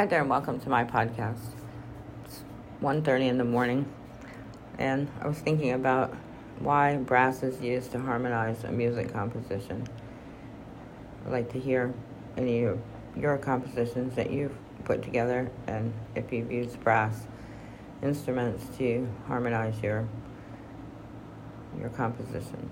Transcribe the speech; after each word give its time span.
Hi 0.00 0.06
there, 0.06 0.22
and 0.22 0.30
welcome 0.30 0.58
to 0.60 0.70
my 0.70 0.82
podcast. 0.82 1.50
It's 2.24 2.42
1.30 2.80 3.28
in 3.28 3.36
the 3.36 3.44
morning, 3.44 3.84
and 4.78 5.10
I 5.20 5.28
was 5.28 5.36
thinking 5.40 5.72
about 5.72 6.16
why 6.58 6.96
brass 6.96 7.42
is 7.42 7.60
used 7.60 7.92
to 7.92 7.98
harmonize 7.98 8.64
a 8.64 8.72
music 8.72 9.12
composition. 9.12 9.86
I'd 11.26 11.32
like 11.32 11.52
to 11.52 11.60
hear 11.60 11.92
any 12.38 12.64
of 12.64 12.80
your 13.14 13.36
compositions 13.36 14.16
that 14.16 14.30
you've 14.30 14.56
put 14.84 15.02
together, 15.02 15.50
and 15.66 15.92
if 16.14 16.32
you've 16.32 16.50
used 16.50 16.82
brass 16.82 17.26
instruments 18.02 18.74
to 18.78 19.06
harmonize 19.26 19.82
your 19.82 20.08
your 21.78 21.90
composition. 21.90 22.70